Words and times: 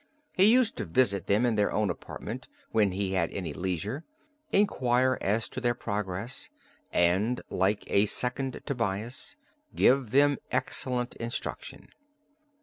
He 0.33 0.45
used 0.45 0.77
to 0.77 0.85
visit 0.85 1.27
them 1.27 1.45
in 1.45 1.55
their 1.57 1.71
own 1.71 1.91
apartment 1.91 2.47
when 2.71 2.91
he 2.93 3.11
had 3.11 3.29
any 3.31 3.53
leisure, 3.53 4.03
inquire 4.51 5.19
as 5.21 5.47
to 5.49 5.61
their 5.61 5.75
progress, 5.75 6.49
and 6.91 7.39
like 7.51 7.83
a 7.85 8.07
second 8.07 8.61
Tobias, 8.65 9.35
give 9.75 10.09
them 10.09 10.39
excellent 10.49 11.15
instruction 11.17 11.89